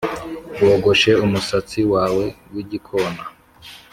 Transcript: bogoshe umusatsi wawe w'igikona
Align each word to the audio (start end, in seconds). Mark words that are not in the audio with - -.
bogoshe 0.65 1.11
umusatsi 1.25 1.79
wawe 1.93 2.25
w'igikona 2.53 3.23